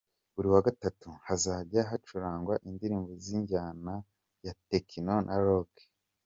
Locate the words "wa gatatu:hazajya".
0.53-1.81